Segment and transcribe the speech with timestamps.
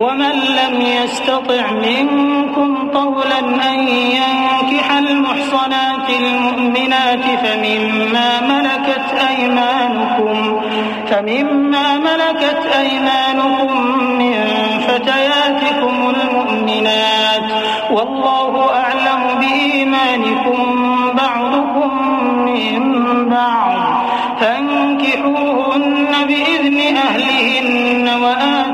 [0.00, 3.38] ومن لم يستطع منكم طولا
[3.72, 10.60] أن ينكح المحصنات المؤمنات فمما ملكت أيمانكم
[11.06, 13.72] فمما ملكت أيمانكم
[14.18, 14.34] من
[14.88, 17.50] فتياتكم المؤمنات
[17.90, 20.76] والله أعلم بإيمانكم
[21.14, 21.90] بعضكم
[22.44, 22.80] من
[23.28, 24.06] بعض
[24.40, 28.65] فانكحوهن بإذن أهلهن وآتوهن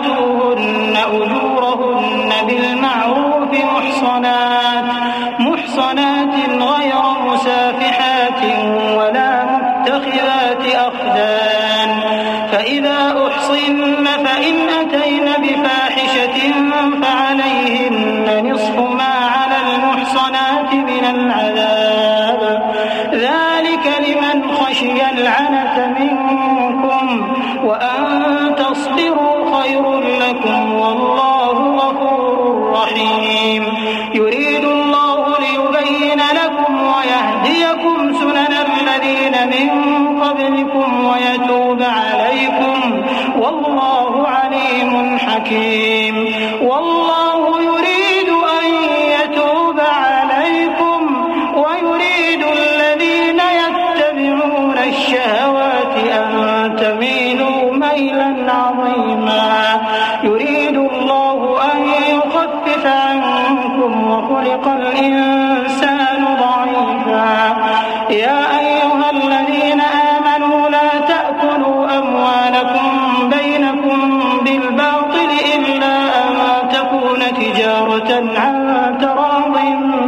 [77.98, 79.56] تجارة عن تراض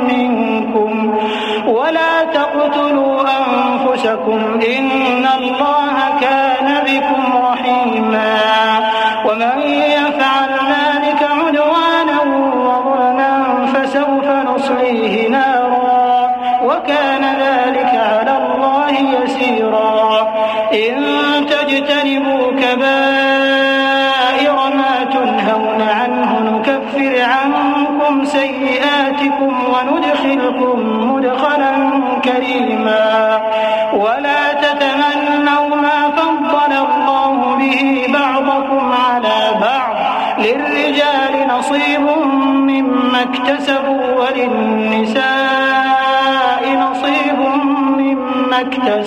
[0.08, 1.14] منكم
[1.66, 5.83] ولا تقتلوا أنفسكم إن الله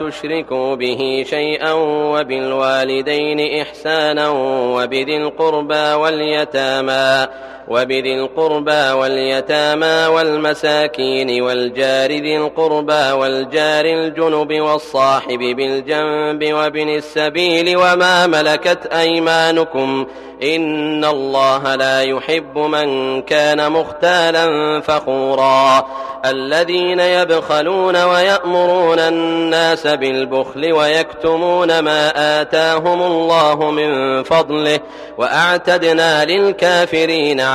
[0.00, 1.72] تشركوا به شيئا
[2.12, 4.28] وبالوالدين إحسانا
[4.74, 7.26] وبذي القربى واليتامى
[7.70, 18.86] وبذي القربى واليتامى والمساكين والجار ذي القربى والجار الجنب والصاحب بالجنب وابن السبيل وما ملكت
[18.86, 20.06] أيمانكم
[20.42, 25.86] إن الله لا يحب من كان مختالا فخورا
[26.24, 34.80] الذين يبخلون ويأمرون الناس بالبخل ويكتمون ما آتاهم الله من فضله
[35.18, 37.40] وأعتدنا للكافرين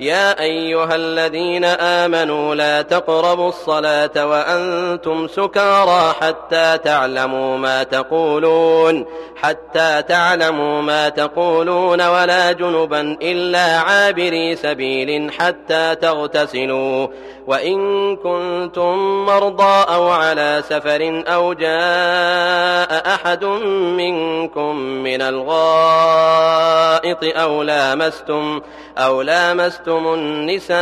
[0.00, 9.06] يا أيها الذين آمنوا لا تقربوا الصلاة وأنتم سكارى حتى تعلموا ما تقولون
[9.36, 17.08] حتى تعلموا ما تقولون ولا جنبا إلا عابري سبيل حتى تغتسلوا.
[17.46, 26.38] وإن كنتم مرضى أو على سفر أو جاء أحد منكم من الغائط
[27.22, 28.60] أو لامستم
[28.98, 30.76] أو لامستم النساء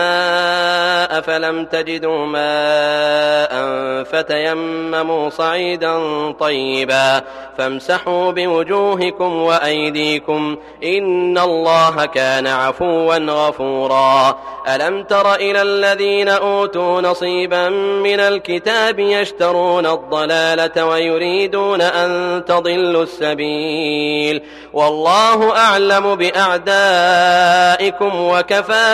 [1.20, 3.54] فلم تجدوا ماء
[4.04, 5.98] فتيمموا صعيدا
[6.32, 7.22] طيبا
[7.58, 17.68] فامسحوا بوجوهكم وأيديكم إن الله كان عفوا غفورا ألم تر إلى الذين أوتوا نصيبا
[18.04, 24.42] من الكتاب يشترون الضلالة ويريدون أن تضلوا السبيل
[24.72, 28.93] والله أعلم بأعدائكم وكفى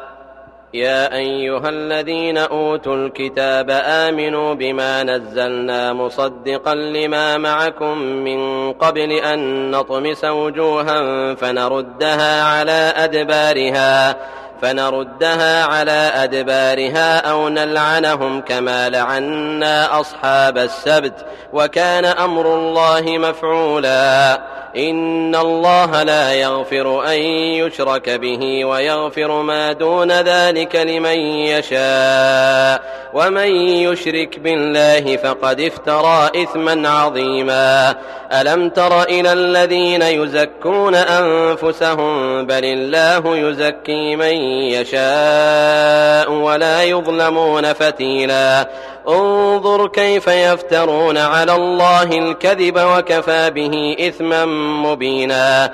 [0.73, 10.25] يا أيها الذين أوتوا الكتاب آمنوا بما نزلنا مصدقا لما معكم من قبل أن نطمس
[10.25, 14.15] وجوها فنردها على أدبارها
[14.61, 24.41] فنردها على أدبارها أو نلعنهم كما لعنا أصحاب السبت وكان أمر الله مفعولا.
[24.77, 27.19] إن الله لا يغفر أن
[27.61, 32.81] يشرك به ويغفر ما دون ذلك لمن يشاء
[33.13, 37.95] ومن يشرك بالله فقد افترى إثما عظيما
[38.31, 44.35] ألم تر إلى الذين يزكون أنفسهم بل الله يزكي من
[44.71, 48.67] يشاء ولا يظلمون فتيلا
[49.07, 54.45] انظر كيف يفترون على الله الكذب وكفى به إثما
[54.85, 55.73] مبينا.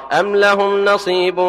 [0.11, 1.39] أم لهم نصيب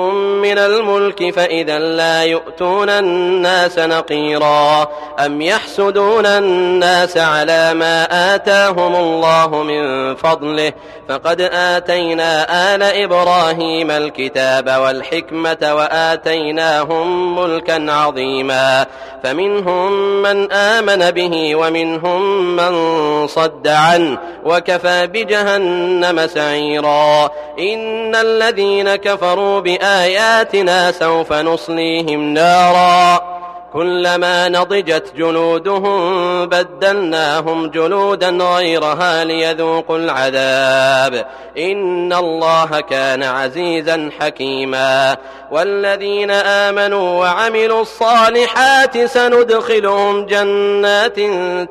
[0.42, 4.88] من الملك فإذا لا يؤتون الناس نقيرا
[5.26, 10.72] أم يحسدون الناس على ما آتاهم الله من فضله
[11.08, 18.86] فقد آتينا آل إبراهيم الكتاب والحكمة وآتيناهم ملكا عظيما
[19.24, 28.51] فمنهم من آمن به ومنهم من صد عنه وكفى بجهنم سعيرا إن الذين
[28.96, 33.31] كفروا بآياتنا سوف نصليهم نارا.
[33.72, 36.02] كلما نضجت جلودهم
[36.46, 41.26] بدلناهم جلودا غيرها ليذوقوا العذاب.
[41.58, 45.16] إن الله كان عزيزا حكيما.
[45.50, 51.16] والذين آمنوا وعملوا الصالحات سندخلهم جنات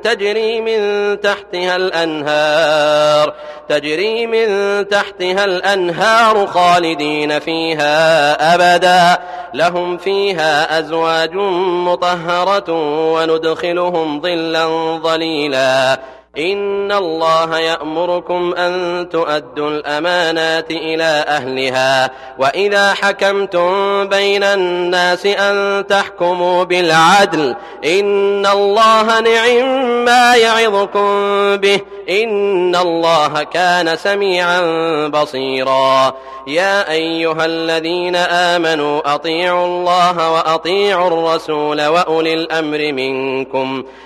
[0.04, 3.34] تجري من تحتها الأنهار
[3.68, 4.48] تجري من
[4.88, 9.22] تحتها الأنهار خالدين فيها أبدا.
[9.54, 11.34] لهم فيها أزواج
[11.92, 12.70] مطهرة
[13.12, 14.66] وندخلهم ظلا
[15.02, 16.00] ظليلا.
[16.38, 27.56] إن الله يأمركم أن تؤدوا الأمانات إلى أهلها وإذا حكمتم بين الناس أن تحكموا بالعدل
[27.84, 31.06] إن الله نعم ما يعظكم
[31.56, 34.60] به إن الله كان سميعا
[35.08, 36.14] بصيرا
[36.46, 43.84] يا أيها الذين آمنوا أطيعوا الله وأطيعوا الرسول وأولي الأمر منكم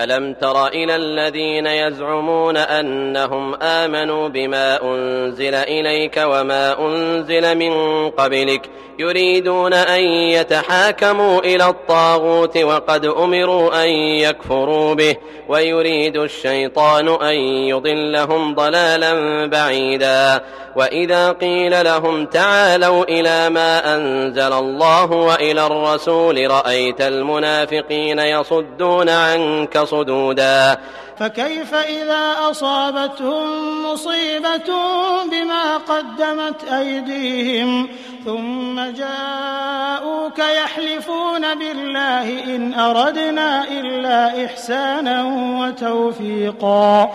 [0.00, 9.72] ألم تر إلى الذين يزعمون أنهم آمنوا بما أنزل إليك وما أنزل من قبلك يريدون
[9.72, 15.16] أن يتحاكموا إلى الطاغوت وقد أمروا أن يكفروا به
[15.48, 17.34] ويريد الشيطان أن
[17.68, 20.40] يضلهم ضلالا بعيدا
[20.76, 30.78] وإذا قيل لهم تعالوا إلى ما أنزل الله وإلى الرسول رأيت المنافقين يصدون عنك صدودا
[31.20, 33.46] فكيف إذا أصابتهم
[33.92, 34.70] مصيبة
[35.30, 37.88] بما قدمت أيديهم
[38.24, 45.24] ثم جاءوك يحلفون بالله إن أردنا إلا إحسانا
[45.60, 47.10] وتوفيقا.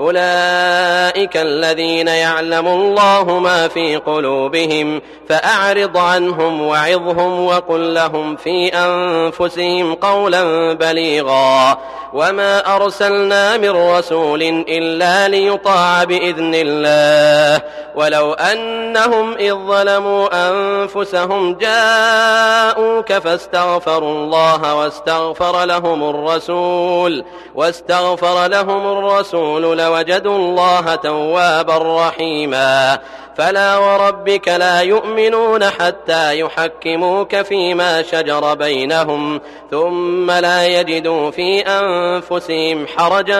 [0.00, 10.72] أولئك الذين يعلم الله ما في قلوبهم فأعرض عنهم وعظهم وقل لهم في أنفسهم قولا
[10.72, 11.78] بليغا.
[12.12, 17.62] وما أرسلنا من رسول إلا ليطاع بإذن الله.
[17.94, 30.36] ولو أنهم إذ ظلموا أنفسهم جاءوك فاستغفروا الله واستغفر لهم الرسول واستغفر لهم الرسول لوجدوا
[30.36, 32.98] الله توابا رحيما.
[33.36, 39.40] فلا وربك لا يؤمنون حتى يحكموك فيما شجر بينهم
[39.70, 43.39] ثم لا يجدوا في أنفسهم حرجا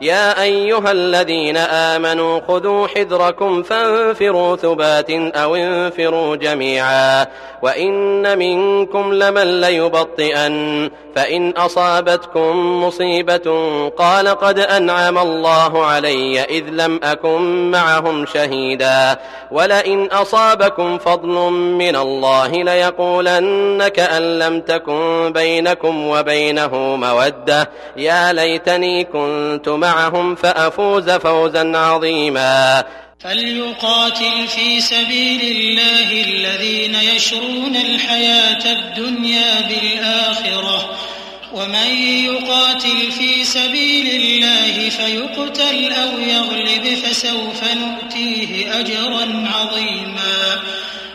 [0.00, 7.26] يا أيها الذين آمنوا خذوا حذركم فانفروا ثبات أو انفروا جميعا.
[7.62, 10.90] وإن منكم لمن ليبطئن.
[11.16, 19.18] فإن أصابتكم مصيبة قال قد أنعم الله علي إذ لم أكن معهم شهيدا.
[19.50, 27.70] ولئن أصابكم فضل من الله ليقولن كأن لم تكن بينكم وبينه مودة.
[27.96, 32.84] يا ليتني كنت معهم فأفوز فوزا عظيما.
[33.20, 40.96] فليقاتل في سبيل الله الذين يشرون الحياة الدنيا بالآخرة.
[41.52, 41.90] ومن
[42.24, 50.60] يقاتل في سبيل الله فيقتل أو يغلب فسوف نؤتيه أجرا عظيما.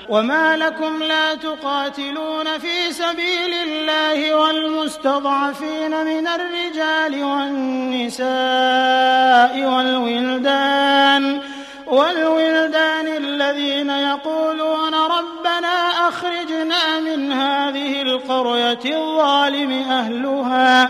[0.09, 8.25] وما لكم لا تقاتلون في سبيل الله والمستضعفين من الرجال والنساء
[9.65, 11.41] والولدان
[11.87, 20.89] والولدان الذين يقولون ربنا أخرجنا من هذه القرية الظالم أهلها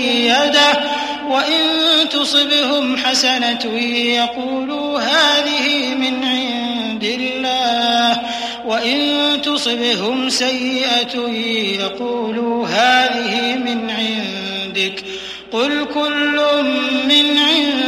[1.31, 8.21] وإن تصبهم حسنة يقولوا هذه من عند الله
[8.65, 11.29] وإن تصبهم سيئة
[11.79, 15.03] يقولوا هذه من عندك
[15.51, 16.41] قل كل
[17.07, 17.80] من عند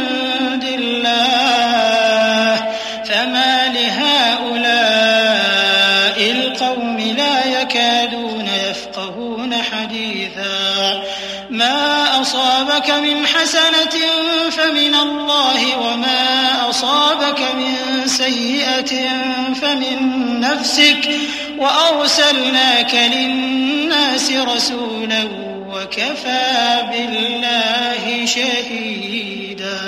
[20.54, 21.10] نفسك
[21.58, 25.24] وأرسلناك للناس رسولا
[25.72, 29.80] وكفى بالله شهيدا.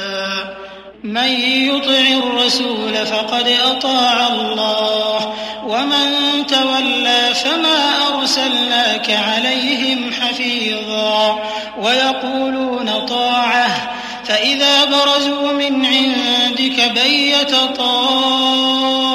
[1.04, 5.34] من يطع الرسول فقد أطاع الله
[5.66, 7.78] ومن تولى فما
[8.14, 11.38] أرسلناك عليهم حفيظا.
[11.82, 13.92] ويقولون طاعة
[14.24, 19.05] فإذا برزوا من عندك بيت طائفة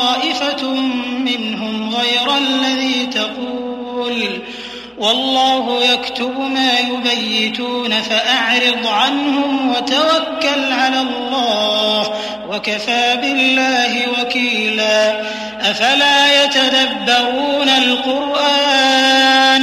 [5.02, 12.14] والله يكتب ما يبيتون فأعرض عنهم وتوكل على الله
[12.50, 15.22] وكفى بالله وكيلا.
[15.62, 19.62] أفلا يتدبرون القرآن؟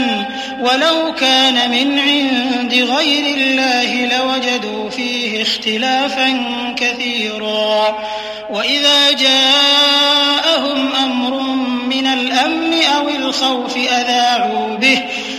[0.60, 6.44] ولو كان من عند غير الله لوجدوا فيه اختلافا
[6.76, 7.98] كثيرا.
[8.50, 11.40] وإذا جاءهم أمر
[11.88, 15.02] من الأمن أو الخوف أذاعوا به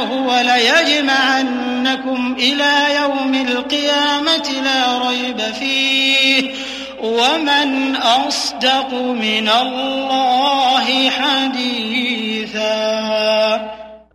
[0.00, 6.54] هو ليجمعنكم إلى يوم القيامة لا ريب فيه.
[7.02, 12.60] ومن أصدق من الله حديثا.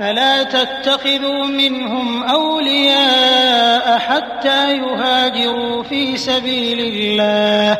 [0.00, 7.78] فلا تتخذوا منهم أولياء حتى يهاجروا في سبيل الله.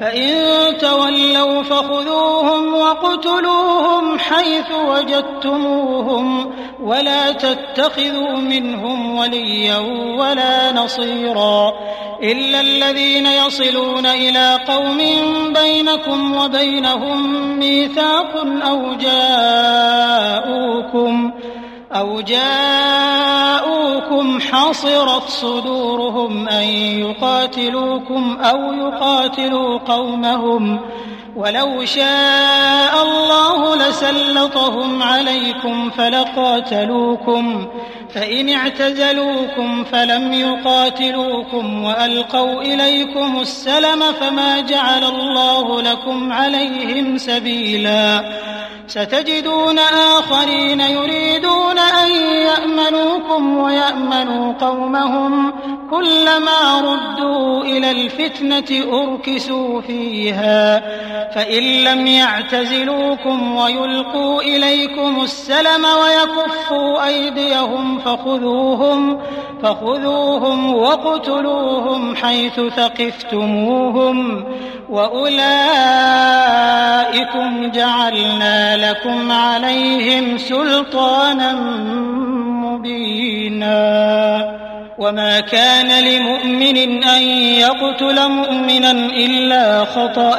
[0.00, 0.32] فإن
[0.78, 9.78] تولوا فخذوهم وقتلوهم حيث وجدتموهم ولا تتخذوا منهم وليا
[10.18, 11.72] ولا نصيرا
[12.22, 14.98] إلا الذين يصلون إلى قوم
[15.52, 18.94] بينكم وبينهم ميثاق أو
[20.14, 20.70] جاءوكم
[21.92, 23.80] أو جاءوكم
[24.40, 30.80] حصرت صدورهم أن يقاتلوكم أو يقاتلوا قومهم
[31.36, 37.66] ولو شاء الله لسلطهم عليكم فلقاتلوكم
[38.14, 48.24] فإن اعتزلوكم فلم يقاتلوكم وألقوا إليكم السلم فما جعل الله لكم عليهم سبيلا
[48.90, 55.52] ستجدون آخرين يريدون أن يأمنوكم ويأمنوا قومهم
[55.90, 60.80] كلما ردوا إلى الفتنة أركسوا فيها
[61.34, 69.20] فإن لم يعتزلوكم ويلقوا إليكم السلم ويكفوا أيديهم فخذوهم
[69.62, 74.44] فخذوهم واقتلوهم حيث ثقفتموهم
[74.90, 75.30] وأولئكم
[77.70, 81.52] جعلنا لكم عليهم سلطانا
[82.64, 83.80] مبينا.
[84.98, 90.38] وما كان لمؤمن أن يقتل مؤمنا إلا خطأ.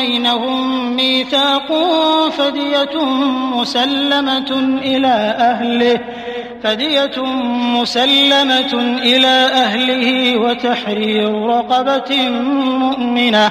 [0.00, 1.72] وبينهم ميثاق
[2.30, 3.04] فدية
[3.54, 6.00] مسلمة إلى أهله
[6.62, 7.24] فدية
[7.80, 12.30] مسلمة إلى أهله وتحرير رقبة
[12.78, 13.50] مؤمنة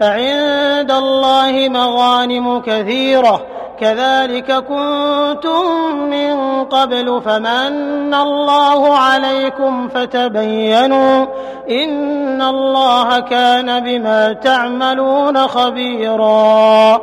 [0.00, 3.46] فعند الله مغانم كثيرة.
[3.80, 5.64] كذلك كنتم
[6.10, 11.26] من قبل فمن الله عليكم فتبينوا
[11.70, 17.00] إن الله كان بما تعملون خبيرا.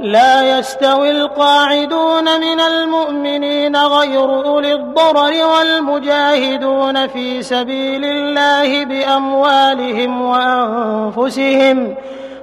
[0.00, 11.94] لا يستوي القاعدون من المؤمنين غير أولي الضرر والمجاهدون في سبيل الله بأموالهم وأنفسهم.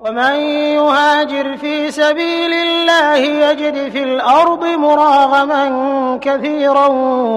[0.00, 0.34] ومن
[0.80, 5.64] يهاجر في سبيل الله يجد في الأرض مراغما
[6.22, 6.86] كثيرا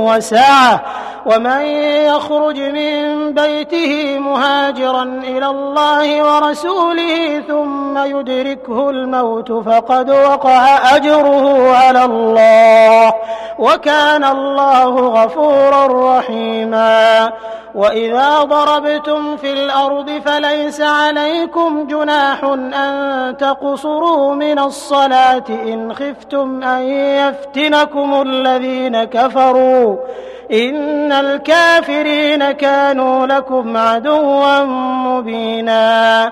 [0.07, 0.81] وسعة.
[1.25, 1.61] ومن
[2.11, 13.13] يخرج من بيته مهاجرا إلى الله ورسوله ثم يدركه الموت فقد وقع أجره على الله
[13.59, 17.31] وكان الله غفورا رحيما.
[17.75, 28.21] وإذا ضربتم في الأرض فليس عليكم جناح أن تقصروا من الصلاة إن خفتم أن يفتنكم
[28.21, 29.97] الذين كفروا.
[30.53, 34.63] إن الكافرين كانوا لكم عدوا
[35.07, 36.31] مبينا.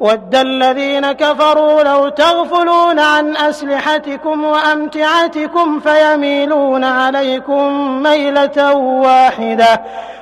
[0.00, 9.82] ود الذين كفروا لو تغفلون عن أسلحتكم وأمتعتكم فيميلون عليكم ميلة واحدة.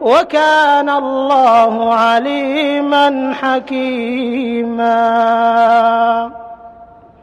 [0.00, 4.96] وكان الله عليما حكيما.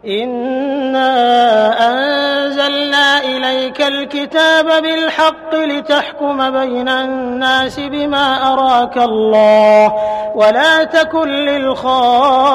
[0.07, 1.72] إنا
[4.03, 9.93] الكتاب بالحق لتحكم بين الناس بما أراك الله
[10.35, 12.47] ولا تكن للخائنين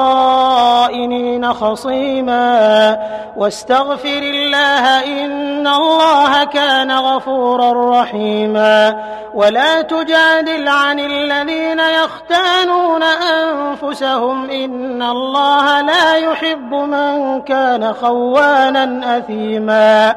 [1.53, 2.99] خصيما
[3.37, 15.81] واستغفر الله إن الله كان غفورا رحيما ولا تجادل عن الذين يختانون أنفسهم إن الله
[15.81, 20.15] لا يحب من كان خوانا أثيما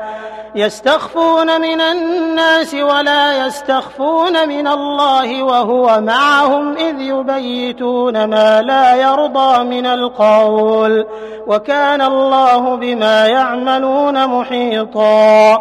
[0.55, 1.22] يستخفون
[1.61, 11.07] من الناس ولا يستخفون من الله وهو معهم إذ يبيتون ما لا يرضى من القول
[11.47, 15.53] وكان الله بما يعملون محيطا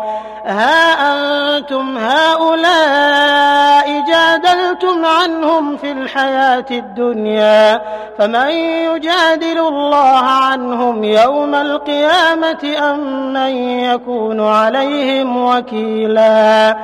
[0.46, 7.82] ها أنتم هؤلاء جادلتم عنهم في الحياة الدنيا
[8.18, 16.78] فمن يجادل الله عنهم يوم القيامة أم من يكون عليه عليهم وكيلا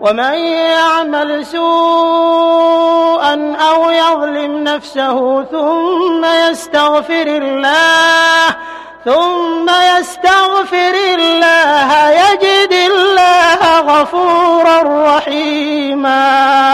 [0.00, 0.34] ومن
[0.74, 3.34] يعمل سوءا
[3.70, 8.56] أو يظلم نفسه ثم يستغفر الله
[9.04, 14.82] ثم يستغفر الله يجد الله غفورا
[15.16, 16.73] رحيما.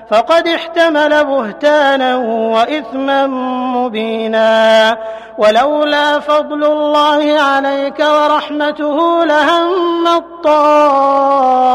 [0.11, 2.15] فقد احتمل بهتانا
[2.55, 3.27] وإثما
[3.77, 4.97] مبينا.
[5.37, 10.05] ولولا فضل الله عليك ورحمته لهم
[10.43, 11.67] طائفة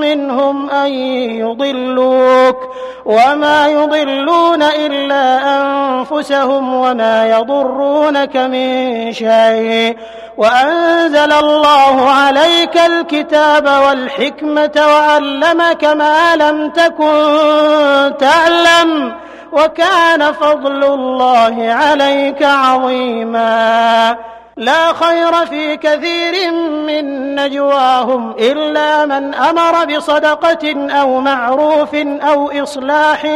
[0.00, 0.92] منهم أن
[1.40, 2.56] يضلوك.
[3.04, 9.96] وما يضلون إلا أنفسهم وما يضرونك من شيء.
[10.36, 19.14] وأنزل الله عليك الكتاب والحكمة وعلمك ما لم تكن تعلم
[19.52, 24.16] وكان فضل الله عليك عظيما.
[24.56, 26.52] لا خير في كثير
[26.86, 33.26] من نجواهم إلا من أمر بصدقة أو معروف أو إصلاح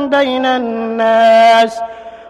[0.00, 1.80] بين الناس.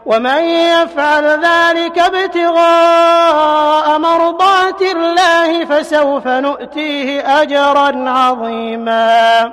[0.06, 9.52] ومن يفعل ذلك ابتغاء مرضات الله فسوف نؤتيه أجرا عظيما.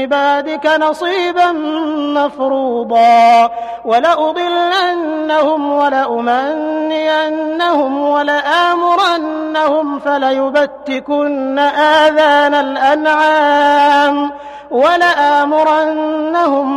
[0.00, 1.52] عبادك نصيبا
[2.16, 3.50] مفروضا
[3.84, 7.30] ولأضلنهم ولأمنينهم
[8.00, 14.30] ولآمرنهم فليبتكن آذان الأنعام
[14.70, 16.30] ولآمرنهم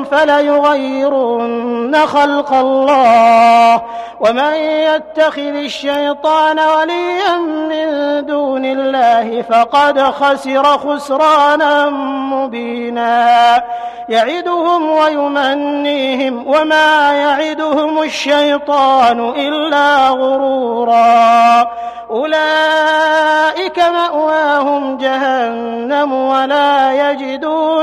[0.04, 3.82] فليغيرن خلق الله
[4.20, 7.88] ومن يتخذ الشيطان وليا من
[8.26, 11.90] دون الله فقد خسر خسرانا
[12.34, 13.64] مبينا.
[14.10, 21.68] يعدهم ويمنيهم وما يعدهم الشيطان إلا غرورا.
[22.10, 27.83] أولئك مأواهم جهنم ولا يجدون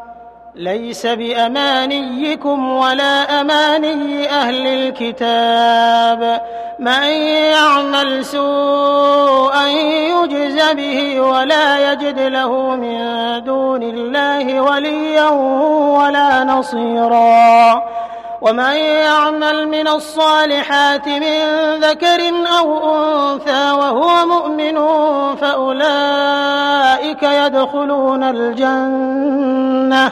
[0.55, 6.41] ليس بأمانيكم ولا أماني أهل الكتاب.
[6.79, 7.03] من
[7.53, 12.99] يعمل سوءا يجز به ولا يجد له من
[13.43, 15.29] دون الله وليا
[15.99, 17.83] ولا نصيرا.
[18.41, 21.41] ومن يعمل من الصالحات من
[21.79, 22.21] ذكر
[22.59, 24.77] أو أنثى وهو مؤمن
[25.35, 30.11] فأولئك يدخلون الجنة.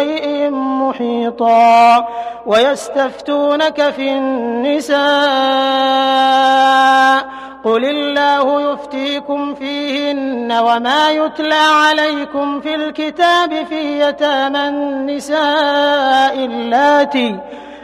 [0.01, 2.07] شيء محيطا
[2.45, 5.01] ويستفتونك في النساء
[7.63, 17.39] قل الله يفتيكم فيهن وما يتلى عليكم في الكتاب في يتامى النساء اللاتي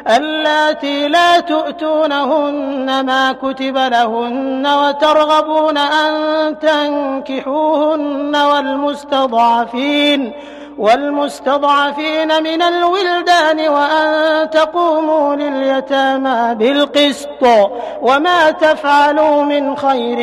[0.07, 10.33] اللاتي لا تؤتونهن ما كتب لهن وترغبون أن تنكحوهن والمستضعفين
[10.77, 17.69] والمستضعفين من الولدان وأن تقوموا لليتامى بالقسط
[18.01, 20.17] وما تفعلوا من خير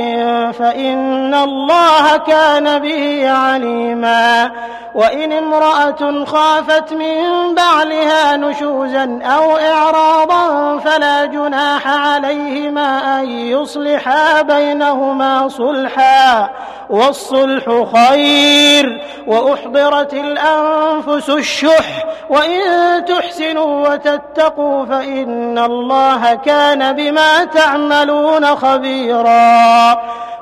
[0.52, 4.50] فإن الله كان به عليما.
[4.94, 16.50] وإن امرأة خافت من بعلها نشوزا أو إعراضا فلا جناح عليهما أن يصلحا بينهما صلحا.
[16.90, 19.00] والصلح خير.
[19.26, 20.14] وأحضرت
[20.44, 22.60] الأنفس الشح وإن
[23.04, 29.94] تحسنوا وتتقوا فإن الله كان بما تعملون خبيرا.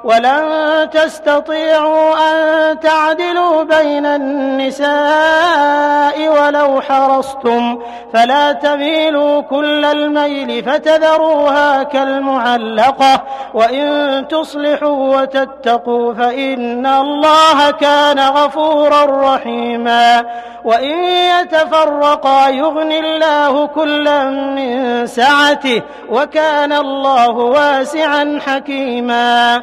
[0.05, 4.93] ولن تستطيعوا أن تعدلوا بين النساء
[6.29, 7.79] ولو حرصتم
[8.13, 13.23] فلا تميلوا كل الميل فتذروها كالمعلقة
[13.55, 20.25] وإن تصلحوا وتتقوا فإن الله كان غفورا رحيما
[20.65, 29.63] وإن يتفرقا يغني الله كلا من سعته وكان الله واسعا حكيما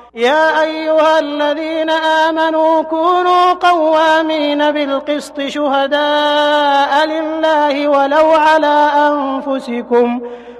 [0.15, 10.21] يا أيها الذين آمنوا كونوا قوامين بالقسط شهداء لله ولو على أنفسكم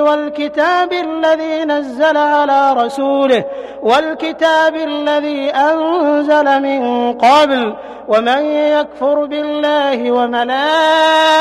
[0.00, 3.44] والكتاب الذي نزل على رسوله
[3.82, 7.74] والكتاب الذي أنزل من قبل
[8.08, 11.32] ومن يكفر بالله وملائكته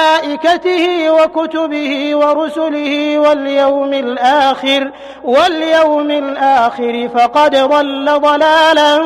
[1.11, 4.91] وكتبه ورسله واليوم الآخر
[5.23, 8.97] واليوم الآخر فقد ضل ضلالا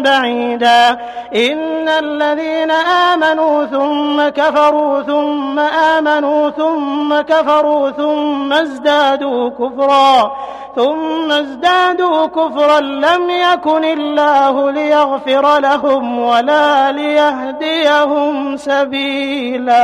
[0.00, 0.98] بعيدا.
[1.34, 10.36] إن الذين آمنوا ثم كفروا ثم آمنوا ثم كفروا ثم ازدادوا كفرا
[10.76, 19.76] ثم ازدادوا كفرا لم يكن الله ليغفر لهم ولا ليهديهم سبيلا.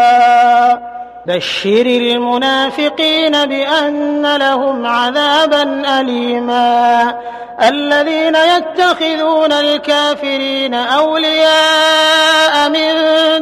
[1.27, 7.15] بشر المنافقين بأن لهم عذابا أليما.
[7.63, 12.95] الذين يتخذون الكافرين أولياء من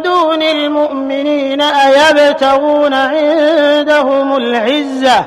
[0.03, 5.27] دون المؤمنين أيبتغون عندهم العزة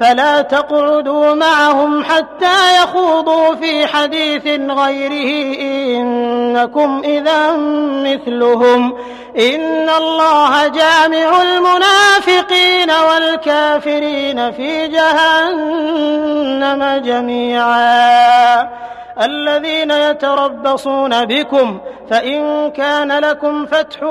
[0.00, 5.58] فلا تقعدوا معهم حتى يخوضوا في حديث غيره.
[5.60, 7.56] إنكم إذا
[8.04, 8.92] مثلهم.
[9.38, 18.68] إن الله جامع المنافقين والكافرين في جهنم جميعا.
[19.22, 21.78] الذين يتربصون بكم
[22.10, 24.02] فإن كان لكم فتح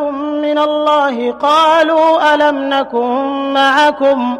[0.41, 4.37] من الله قالوا ألم نكن معكم؟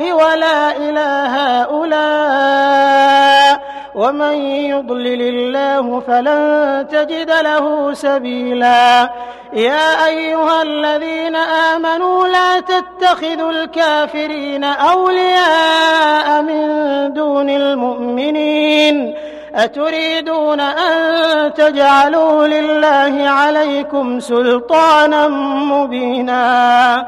[4.11, 9.09] ومن يضلل الله فلن تجد له سبيلا.
[9.53, 16.63] يا أيها الذين آمنوا لا تتخذوا الكافرين أولياء من
[17.13, 19.15] دون المؤمنين.
[19.55, 25.27] أتريدون أن تجعلوا لله عليكم سلطانا
[25.71, 27.07] مبينا.